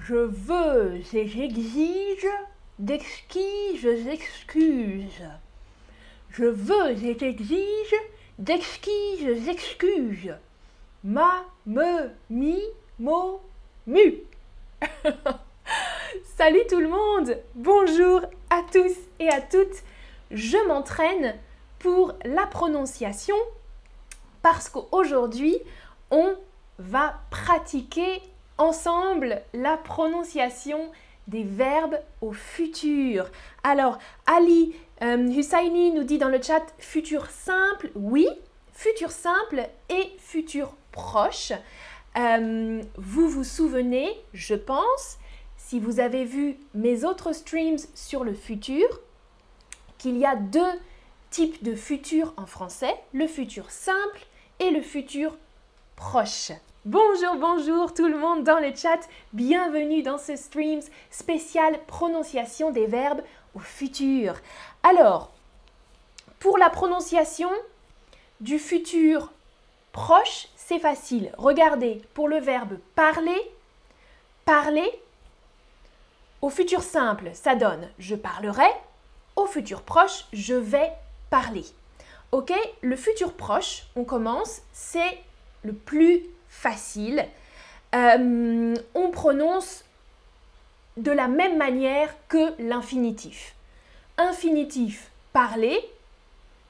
[0.00, 2.26] Je veux et j'exige
[2.78, 5.28] d'exquises excuses.
[6.30, 7.94] Je veux et j'exige
[8.38, 10.34] d'exquises excuses.
[11.04, 12.58] Ma, me, mi,
[12.98, 13.42] mo,
[13.86, 14.20] mu.
[16.36, 19.82] Salut tout le monde Bonjour à tous et à toutes.
[20.30, 21.34] Je m'entraîne
[21.78, 23.36] pour la prononciation
[24.40, 25.58] parce qu'aujourd'hui,
[26.10, 26.34] on
[26.78, 28.22] va pratiquer
[28.62, 30.90] ensemble la prononciation
[31.26, 33.28] des verbes au futur.
[33.64, 38.28] Alors, Ali euh, Hussaini nous dit dans le chat futur simple, oui,
[38.72, 41.52] futur simple et futur proche.
[42.16, 45.18] Euh, vous vous souvenez, je pense,
[45.56, 48.86] si vous avez vu mes autres streams sur le futur,
[49.98, 50.80] qu'il y a deux
[51.30, 54.26] types de futur en français, le futur simple
[54.60, 55.36] et le futur
[55.96, 56.52] proche.
[56.84, 58.98] Bonjour, bonjour tout le monde dans le chat.
[59.32, 60.80] Bienvenue dans ce stream
[61.12, 63.22] spécial prononciation des verbes
[63.54, 64.34] au futur.
[64.82, 65.32] Alors,
[66.40, 67.50] pour la prononciation
[68.40, 69.30] du futur
[69.92, 71.30] proche, c'est facile.
[71.38, 73.40] Regardez, pour le verbe parler,
[74.44, 74.90] parler,
[76.40, 78.70] au futur simple, ça donne je parlerai.
[79.36, 80.90] Au futur proche, je vais
[81.30, 81.64] parler.
[82.32, 85.22] Ok Le futur proche, on commence, c'est
[85.62, 87.26] le plus facile.
[87.94, 89.84] Euh, on prononce
[90.96, 93.54] de la même manière que l'infinitif.
[94.18, 95.80] Infinitif, parler.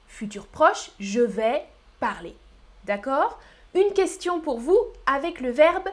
[0.06, 1.66] Futur proche, je vais
[2.00, 2.34] parler.
[2.84, 3.38] D'accord?
[3.74, 5.88] Une question pour vous avec le verbe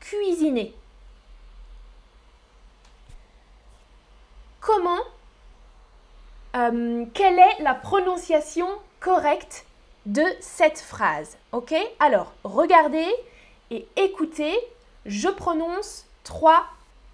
[0.00, 0.74] cuisiner.
[4.60, 5.00] Comment
[6.56, 8.68] euh, Quelle est la prononciation
[9.00, 9.66] correcte
[10.06, 11.74] de cette phrase Ok?
[11.98, 13.12] Alors, regardez
[13.70, 14.58] et écoutez.
[15.06, 16.66] Je prononce trois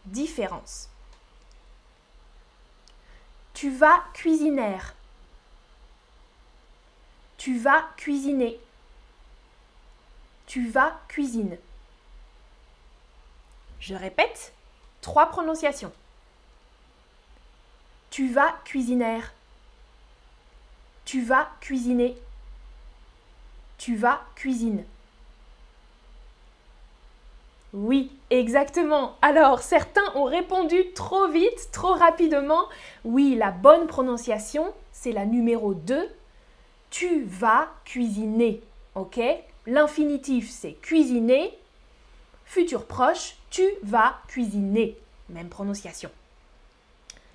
[0.06, 0.88] différences.
[3.52, 4.78] Tu vas cuisiner.
[7.36, 8.60] Tu vas cuisiner.
[10.46, 11.58] Tu vas cuisine.
[13.80, 14.52] Je répète,
[15.00, 15.92] trois prononciations.
[18.10, 19.20] Tu vas cuisiner.
[21.04, 22.16] Tu vas cuisiner.
[23.80, 24.84] Tu vas cuisine.
[27.72, 29.16] Oui, exactement.
[29.22, 32.68] Alors, certains ont répondu trop vite, trop rapidement.
[33.06, 36.14] Oui, la bonne prononciation, c'est la numéro 2.
[36.90, 38.62] Tu vas cuisiner.
[38.96, 39.18] OK?
[39.66, 41.56] L'infinitif, c'est cuisiner.
[42.44, 44.94] Futur proche, tu vas cuisiner.
[45.30, 46.10] Même prononciation.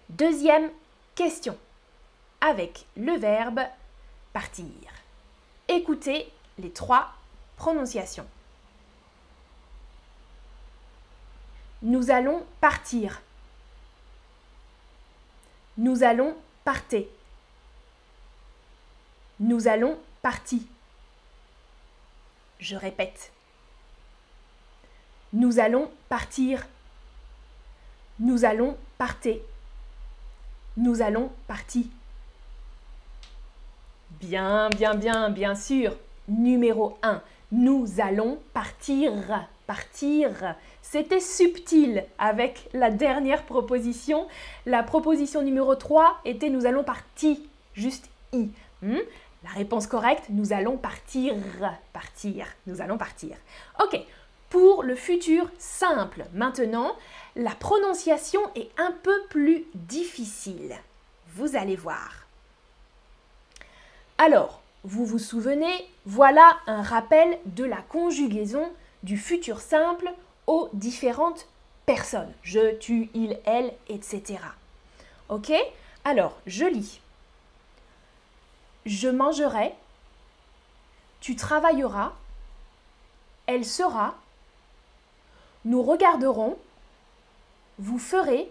[0.10, 0.70] Deuxième
[1.16, 1.58] question.
[2.40, 3.62] Avec le verbe
[4.32, 4.66] partir.
[5.76, 7.14] Écoutez les trois
[7.58, 8.26] prononciations.
[11.82, 13.22] Nous allons partir.
[15.78, 16.34] Nous allons
[16.64, 17.04] partir.
[19.42, 20.62] Nous allons partir.
[22.60, 23.34] Je répète.
[25.34, 26.66] Nous allons partir.
[28.20, 29.42] Nous allons partir.
[30.78, 31.84] Nous allons partir.
[34.20, 35.96] Bien, bien, bien, bien sûr.
[36.28, 37.22] Numéro 1.
[37.52, 39.14] Nous allons partir.
[39.68, 40.56] Partir.
[40.82, 44.28] C'était subtil avec la dernière proposition.
[44.66, 47.38] La proposition numéro 3 était nous allons partir.
[47.74, 48.50] Juste i.
[48.82, 49.00] Hmm?
[49.44, 51.36] La réponse correcte, nous allons partir.
[51.92, 52.48] Partir.
[52.68, 53.36] Nous allons partir.
[53.84, 54.00] Ok.
[54.50, 56.96] Pour le futur simple, maintenant,
[57.36, 60.76] la prononciation est un peu plus difficile.
[61.36, 62.25] Vous allez voir.
[64.26, 68.72] Alors, vous vous souvenez, voilà un rappel de la conjugaison
[69.04, 70.12] du futur simple
[70.48, 71.48] aux différentes
[71.86, 72.34] personnes.
[72.42, 74.40] Je, tu, il, elle, etc.
[75.30, 75.54] Ok?
[76.06, 77.02] Alors, je lis.
[78.88, 79.76] Je mangerai.
[81.20, 82.14] Tu travailleras.
[83.46, 84.16] Elle sera.
[85.66, 86.58] Nous regarderons.
[87.78, 88.50] Vous ferez.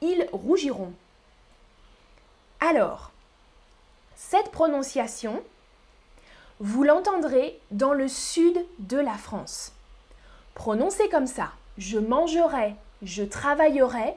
[0.00, 0.92] Ils rougiront.
[2.58, 3.11] Alors,
[4.30, 5.42] cette prononciation,
[6.58, 9.72] vous l'entendrez dans le sud de la France.
[10.54, 14.14] Prononcé comme ça, je mangerai, je travaillerai,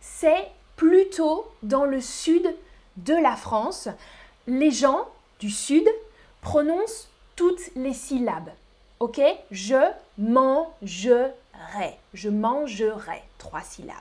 [0.00, 2.56] c'est plutôt dans le sud
[2.96, 3.88] de la France.
[4.46, 5.06] Les gens
[5.38, 5.86] du sud
[6.40, 8.50] prononcent toutes les syllabes.
[9.00, 9.20] Ok?
[9.50, 11.30] Je mangerai.
[12.14, 13.22] Je mangerai.
[13.38, 13.96] Trois syllabes.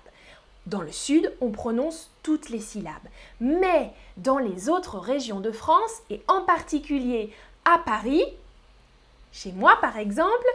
[0.68, 3.08] Dans le sud, on prononce toutes les syllabes.
[3.40, 7.34] Mais dans les autres régions de France, et en particulier
[7.66, 8.24] à Paris,
[9.32, 10.48] chez moi par exemple,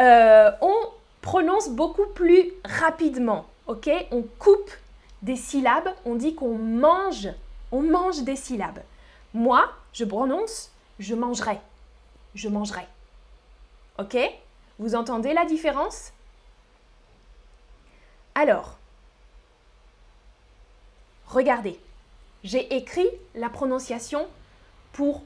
[0.00, 0.74] euh, on
[1.20, 3.46] prononce beaucoup plus rapidement.
[3.66, 4.70] On coupe
[5.22, 7.28] des syllabes, on dit qu'on mange,
[7.70, 8.80] on mange des syllabes.
[9.32, 11.58] Moi, je prononce je mangerai.
[12.34, 12.86] Je mangerai.
[13.98, 14.16] Ok?
[14.78, 16.12] Vous entendez la différence?
[18.34, 18.78] Alors,
[21.32, 21.80] regardez,
[22.44, 24.28] j'ai écrit la prononciation
[24.92, 25.22] pour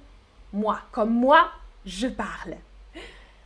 [0.53, 1.51] moi, comme moi,
[1.85, 2.57] je parle.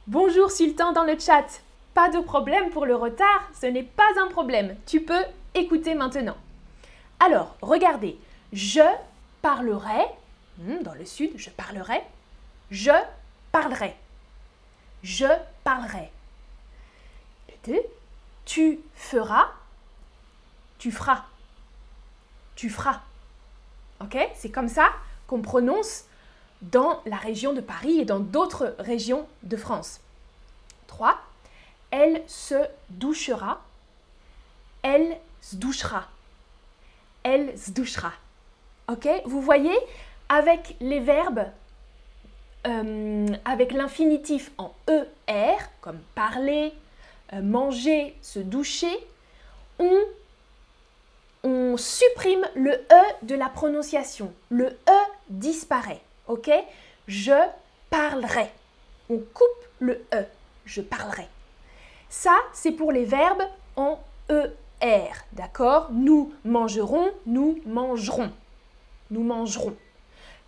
[0.07, 1.47] Bonjour Sultan dans le chat.
[1.95, 4.77] Pas de problème pour le retard, ce n'est pas un problème.
[4.87, 5.25] Tu peux
[5.55, 6.37] écouter maintenant.
[7.19, 8.19] Alors, regardez,
[8.53, 8.83] je
[9.43, 10.07] parlerai,
[10.59, 12.03] hmm, dans le sud, je parlerai,
[12.71, 12.93] je
[13.53, 13.97] parlerai,
[15.03, 15.27] je
[15.65, 16.12] parlerai.
[18.45, 19.49] tu feras,
[20.79, 21.25] tu feras,
[22.61, 23.01] tu feras.
[24.03, 24.19] Ok?
[24.35, 24.91] C'est comme ça
[25.27, 26.05] qu'on prononce
[26.61, 30.01] dans la région de Paris et dans d'autres régions de France.
[30.87, 31.19] 3.
[31.91, 32.57] Elle se
[32.91, 33.62] douchera.
[34.83, 36.09] Elle se douchera.
[37.23, 38.12] Elle se douchera.
[38.89, 39.09] Ok?
[39.25, 39.79] Vous voyez,
[40.29, 41.47] avec les verbes,
[42.67, 46.75] euh, avec l'infinitif en ER, comme parler,
[47.33, 48.99] euh, manger, se doucher,
[49.79, 50.05] on,
[51.43, 54.33] on supprime le E de la prononciation.
[54.51, 56.01] Le E disparaît.
[56.29, 56.51] Ok?
[57.07, 57.35] Je
[57.89, 58.51] parlerai.
[59.09, 60.25] On coupe le E.
[60.65, 61.27] Je parlerai.
[62.09, 63.43] Ça, c'est pour les verbes
[63.77, 63.99] en
[64.29, 65.13] ER.
[65.33, 65.89] D'accord?
[65.93, 68.31] Nous mangerons, nous mangerons.
[69.11, 69.77] Nous mangerons.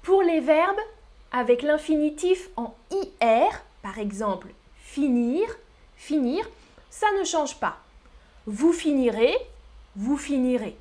[0.03, 0.81] Pour les verbes
[1.33, 4.49] avec l'infinitif en IR, par exemple
[4.93, 5.49] finir,
[5.97, 6.47] finir,
[6.91, 7.79] ça ne change pas.
[8.47, 9.35] Vous finirez,
[9.97, 10.77] vous finirez.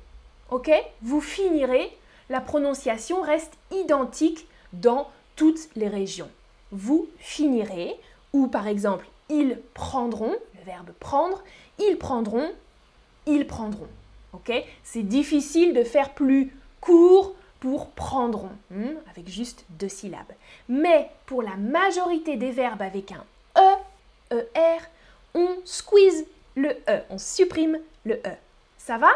[0.52, 0.70] OK?
[1.00, 1.90] Vous finirez,
[2.28, 6.30] la prononciation reste identique dans toutes les régions.
[6.70, 7.98] Vous finirez,
[8.34, 11.42] ou par exemple, ils prendront, le verbe prendre,
[11.78, 12.52] ils prendront,
[13.26, 13.88] ils prendront.
[14.34, 14.52] Ok?
[14.84, 20.32] C'est difficile de faire plus court pour prendront, hmm, avec juste deux syllabes.
[20.68, 23.24] Mais pour la majorité des verbes avec un
[23.56, 24.80] E, ER,
[25.34, 26.26] on squeeze
[26.56, 28.36] le E, on supprime le E.
[28.76, 29.12] Ça va?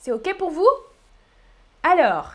[0.00, 0.68] C'est OK pour vous?
[1.82, 2.34] Alors,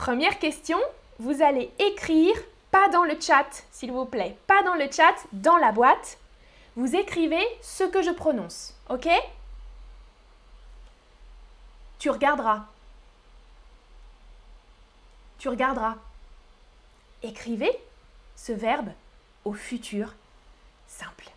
[0.00, 0.78] Première question,
[1.18, 2.34] vous allez écrire,
[2.70, 6.16] pas dans le chat, s'il vous plaît, pas dans le chat, dans la boîte.
[6.74, 9.06] Vous écrivez ce que je prononce, ok?
[11.98, 12.64] Tu regarderas.
[15.36, 15.96] Tu regarderas.
[17.22, 17.78] Écrivez
[18.36, 18.88] ce verbe
[19.44, 20.14] au futur
[20.86, 21.28] simple.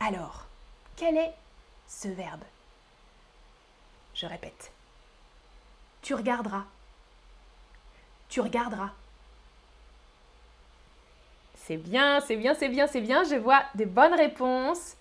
[0.00, 0.46] Alors,
[0.96, 1.34] quel est
[1.88, 2.42] ce verbe
[4.14, 4.72] Je répète.
[6.02, 6.64] Tu regarderas.
[8.28, 8.90] Tu regarderas.
[11.56, 13.24] C'est bien, c'est bien, c'est bien, c'est bien.
[13.24, 14.96] Je vois des bonnes réponses.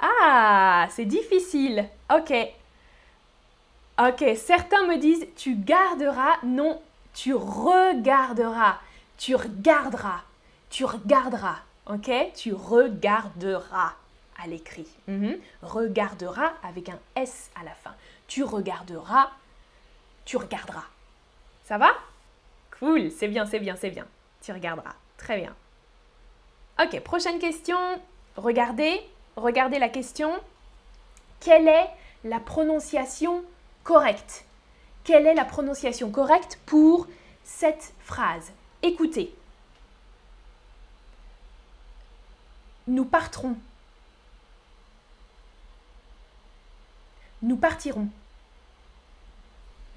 [0.00, 1.88] Ah, c'est difficile.
[2.12, 2.32] Ok.
[3.98, 6.36] Ok, certains me disent tu garderas.
[6.44, 6.80] Non,
[7.12, 8.78] tu regarderas.
[9.18, 10.22] Tu regarderas.
[10.70, 11.58] Tu regarderas.
[11.86, 13.94] Ok Tu regarderas
[14.44, 14.86] à l'écrit.
[15.08, 15.38] Mhm.
[15.62, 17.94] Regardera avec un S à la fin.
[18.28, 19.30] Tu regarderas
[20.24, 20.84] tu regarderas.
[21.64, 21.90] Ça va?
[22.78, 24.06] Cool, c'est bien, c'est bien, c'est bien.
[24.42, 24.94] Tu regarderas.
[25.16, 25.54] Très bien.
[26.82, 27.78] Ok, prochaine question.
[28.36, 29.00] Regardez,
[29.36, 30.32] regardez la question.
[31.40, 31.88] Quelle est
[32.24, 33.44] la prononciation
[33.84, 34.44] correcte?
[35.04, 37.06] Quelle est la prononciation correcte pour
[37.44, 38.52] cette phrase?
[38.82, 39.34] Écoutez.
[42.86, 43.56] Nous partirons.
[47.44, 48.08] Nous partirons.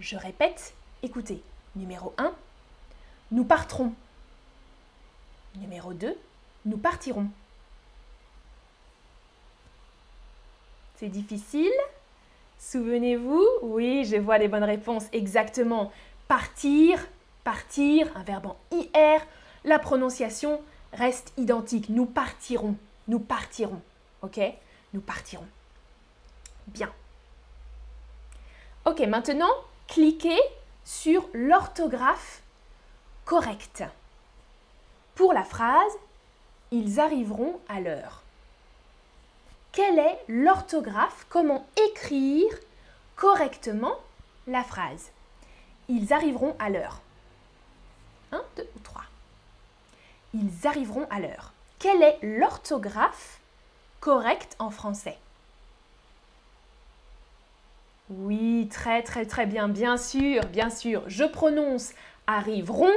[0.02, 1.42] Je répète, écoutez.
[1.78, 2.34] Numéro 1,
[3.32, 3.94] nous partirons.
[5.56, 6.14] Numéro 2,
[6.66, 7.30] nous partirons.
[10.98, 11.72] C'est difficile
[12.60, 15.06] Souvenez-vous Oui, je vois les bonnes réponses.
[15.14, 15.94] Exactement.
[16.28, 17.00] Partir,
[17.46, 19.22] partir, un verbe en IR.
[19.64, 20.60] La prononciation
[20.92, 21.88] reste identique.
[21.88, 22.76] Nous partirons.
[23.08, 23.82] Nous partirons.
[24.22, 24.38] Ok?
[24.94, 25.48] Nous partirons.
[26.68, 26.92] Bien.
[28.88, 29.52] Ok, maintenant,
[29.90, 30.40] cliquez
[30.86, 32.42] sur l'orthographe
[33.26, 33.84] correcte.
[35.14, 35.92] Pour la phrase,
[36.72, 38.22] ils arriveront à l'heure.
[39.74, 41.26] Quelle est l'orthographe?
[41.28, 42.50] Comment écrire
[43.18, 43.98] correctement
[44.48, 45.12] la phrase?
[45.90, 47.02] Ils arriveront à l'heure.
[48.32, 49.04] Un, deux ou trois.
[50.34, 51.52] Ils arriveront à l'heure.
[51.80, 53.42] Quelle est l'orthographe
[54.00, 55.18] correcte en français?
[58.10, 61.04] Oui, très très très bien, bien sûr, bien sûr.
[61.08, 61.92] Je prononce
[62.26, 62.94] arriveront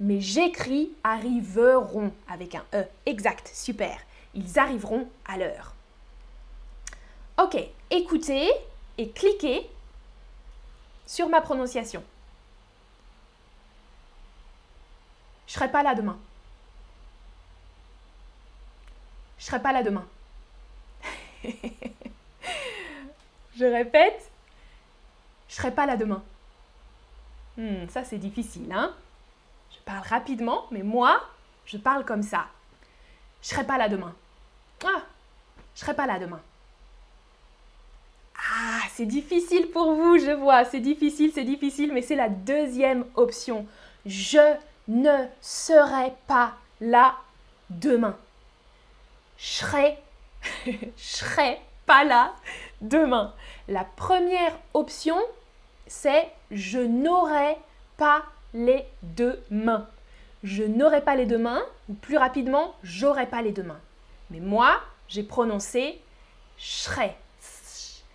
[0.00, 2.84] mais j'écris arriveront avec un E.
[3.06, 3.98] Exact, super.
[4.34, 5.74] Ils arriveront à l'heure.
[7.38, 7.56] Ok,
[7.90, 8.50] écoutez
[8.98, 9.68] et cliquez
[11.06, 12.02] sur ma prononciation.
[15.46, 16.18] Je serai pas là demain.
[19.38, 20.06] Je serai pas là demain.
[23.56, 24.30] je répète,
[25.56, 26.22] je serai pas là demain.
[27.56, 28.94] Hmm, ça c'est difficile, hein
[29.70, 31.22] Je parle rapidement, mais moi,
[31.64, 32.48] je parle comme ça.
[33.40, 34.14] Je serai pas là demain.
[34.84, 35.00] Ah,
[35.74, 36.42] je serai pas là demain.
[38.36, 40.66] Ah, c'est difficile pour vous, je vois.
[40.66, 43.66] C'est difficile, c'est difficile, mais c'est la deuxième option.
[44.04, 44.56] Je
[44.88, 47.16] ne serai pas là
[47.70, 48.14] demain.
[49.38, 49.98] Je serai,
[50.98, 52.34] serai pas là
[52.82, 53.32] demain.
[53.68, 55.16] La première option,
[55.86, 57.56] c'est je n'aurai
[57.96, 58.24] pas
[58.54, 59.86] les deux mains.
[60.44, 63.80] Je n'aurai pas les deux mains, ou plus rapidement, j'aurai pas les deux mains.
[64.30, 66.00] Mais moi, j'ai prononcé
[66.58, 67.12] serai.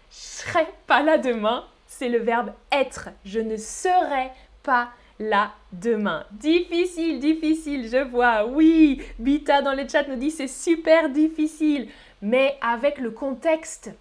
[0.10, 3.10] Serai pas là demain, c'est le verbe être.
[3.26, 4.32] Je ne serai
[4.64, 6.26] pas là demain.
[6.32, 8.46] Difficile, difficile, je vois.
[8.46, 11.90] Oui, Bita dans le chat nous dit c'est super difficile.
[12.22, 13.92] Mais avec le contexte,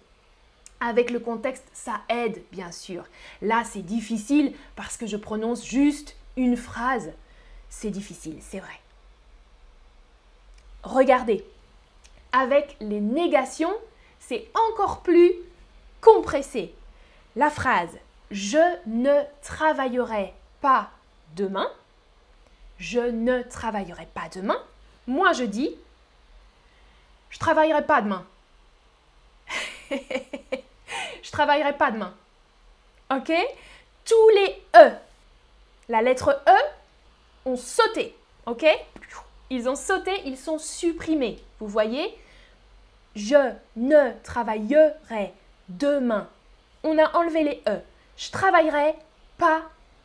[0.81, 3.05] avec le contexte, ça aide, bien sûr.
[3.41, 7.11] Là, c'est difficile parce que je prononce juste une phrase.
[7.69, 8.79] C'est difficile, c'est vrai.
[10.83, 11.45] Regardez,
[12.31, 13.73] avec les négations,
[14.19, 15.31] c'est encore plus
[16.01, 16.73] compressé.
[17.35, 17.97] La phrase
[18.31, 18.57] Je
[18.87, 20.89] ne travaillerai pas
[21.35, 21.69] demain.
[22.79, 24.57] Je ne travaillerai pas demain.
[25.05, 25.75] Moi, je dis
[27.29, 28.25] Je travaillerai pas demain.
[31.21, 32.13] je travaillerai pas demain.
[33.11, 33.31] Ok?
[34.05, 34.91] Tous les E,
[35.89, 38.15] la lettre E, ont sauté.
[38.45, 38.65] Ok?
[39.49, 41.43] Ils ont sauté, ils sont supprimés.
[41.59, 42.17] Vous voyez?
[43.15, 45.33] Je ne travaillerai
[45.67, 46.29] demain.
[46.83, 47.81] On a enlevé les E.
[48.15, 48.95] Je travaillerai
[49.37, 49.63] pas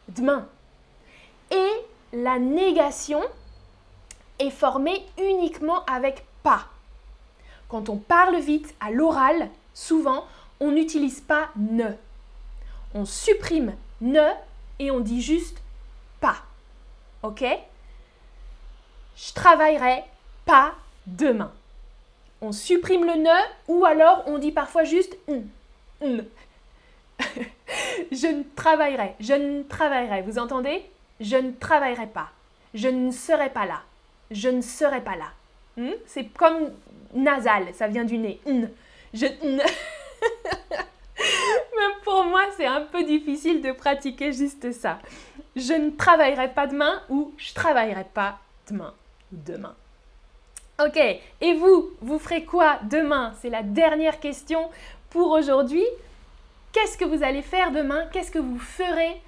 [0.09, 0.49] demain.
[1.51, 1.71] Et
[2.13, 3.23] la négation
[4.39, 6.67] est formée uniquement avec pas.
[7.69, 10.25] Quand on parle vite à l'oral, souvent,
[10.61, 11.91] on n'utilise pas ne.
[12.95, 14.31] On supprime ne
[14.79, 15.59] et on dit juste
[16.21, 16.37] pas.
[17.23, 17.45] OK?
[19.17, 20.05] Je travaillerai
[20.45, 20.75] pas
[21.07, 21.53] demain.
[22.41, 25.17] On supprime le ne ou alors on dit parfois juste
[26.01, 26.07] je
[28.27, 30.23] ne travaillerai, je ne travaillerai.
[30.23, 30.85] Vous entendez?
[31.21, 32.31] Je ne travaillerai pas.
[32.75, 33.83] Je ne serai pas là.
[34.31, 35.33] Je ne serai pas là.
[35.77, 35.93] Hmm?
[36.07, 36.73] C'est comme
[37.15, 38.41] nasal, ça vient du nez.
[39.15, 39.27] Je
[41.19, 44.99] Même pour moi, c'est un peu difficile de pratiquer juste ça.
[45.55, 48.95] Je ne travaillerai pas demain ou je travaillerai pas demain
[49.33, 49.75] demain.
[50.85, 53.33] Ok, et vous, vous ferez quoi demain?
[53.41, 54.69] C'est la dernière question
[55.11, 55.85] pour aujourd'hui.
[56.73, 58.05] Qu'est-ce que vous allez faire demain?
[58.13, 59.21] Qu'est-ce que vous ferez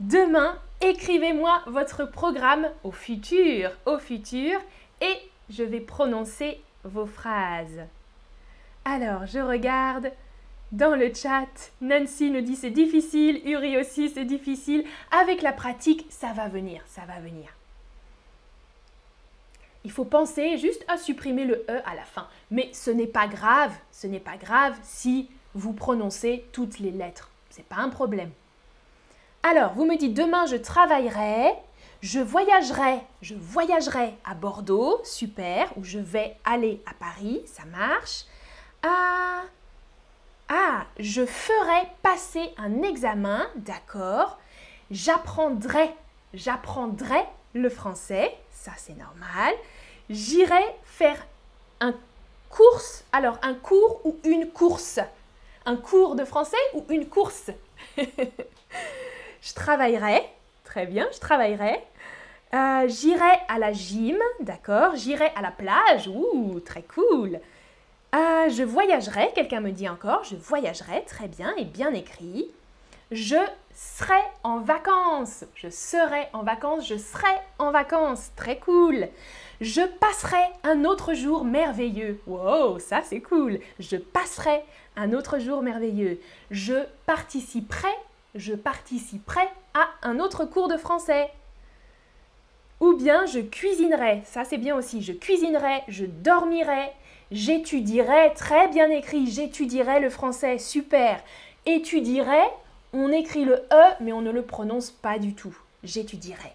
[0.00, 0.58] demain?
[0.80, 4.60] Écrivez-moi votre programme au futur, au futur,
[5.00, 5.16] et
[5.50, 7.82] je vais prononcer vos phrases.
[8.84, 10.10] Alors, je regarde
[10.72, 11.72] dans le chat.
[11.80, 14.84] Nancy nous dit c'est difficile, Uri aussi c'est difficile.
[15.10, 17.48] Avec la pratique, ça va venir, ça va venir.
[19.84, 22.26] Il faut penser juste à supprimer le E à la fin.
[22.50, 27.30] Mais ce n'est pas grave, ce n'est pas grave si vous prononcez toutes les lettres.
[27.50, 28.30] C'est pas un problème.
[29.42, 31.54] Alors, vous me dites demain je travaillerai,
[32.02, 38.24] je voyagerai, je voyagerai à Bordeaux, super, ou je vais aller à Paris, ça marche.
[38.82, 39.42] Ah,
[40.48, 44.38] ah, je ferai passer un examen, d'accord.
[44.90, 45.90] J'apprendrai,
[46.32, 47.22] j'apprendrai
[47.54, 49.54] le français, ça c'est normal.
[50.08, 51.26] J'irai faire
[51.80, 51.94] un
[52.48, 55.00] course, alors un cours ou une course?
[55.66, 57.50] Un cours de français ou une course?
[57.98, 60.22] je travaillerai,
[60.64, 61.84] très bien, je travaillerai.
[62.54, 64.96] Euh, j'irai à la gym, d'accord.
[64.96, 67.38] J'irai à la plage, ouh, très cool.
[68.46, 72.46] Je voyagerai, quelqu'un me dit encore, je voyagerai, très bien et bien écrit.
[73.10, 73.36] Je
[73.74, 79.08] serai en vacances, je serai en vacances, je serai en vacances, très cool.
[79.60, 82.20] Je passerai un autre jour merveilleux.
[82.26, 83.58] Wow, ça c'est cool.
[83.80, 84.62] Je passerai
[84.96, 86.20] un autre jour merveilleux.
[86.50, 87.88] Je participerai,
[88.34, 91.30] je participerai à un autre cours de français.
[92.80, 95.02] Ou bien je cuisinerai, ça c'est bien aussi.
[95.02, 96.92] Je cuisinerai, je dormirai,
[97.30, 101.22] J'étudierai, très bien écrit, j'étudierai le français, super.
[101.66, 102.42] Étudierai,
[102.94, 105.56] on écrit le E, mais on ne le prononce pas du tout.
[105.84, 106.52] J'étudierai.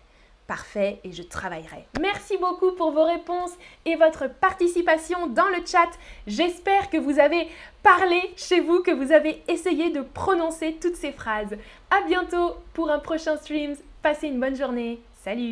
[0.48, 1.86] parfait et je travaillerai.
[2.02, 3.54] Merci beaucoup pour vos réponses
[3.86, 5.90] et votre participation dans le chat.
[6.28, 7.48] J'espère que vous avez
[7.82, 11.56] parlé chez vous, que vous avez essayé de prononcer toutes ces phrases.
[11.90, 13.76] À bientôt pour un prochain stream.
[14.02, 15.00] Passez une bonne journée.
[15.24, 15.52] Salut